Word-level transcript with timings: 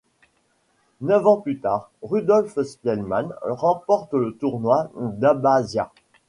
Neuf 1.01 1.27
ans 1.27 1.37
plus 1.37 1.59
tard, 1.59 1.91
Rudolf 2.01 2.59
Spielmann 2.63 3.35
remporte 3.43 4.15
le 4.15 4.35
tournoi 4.35 4.89
d’Abbazia. 4.95 5.91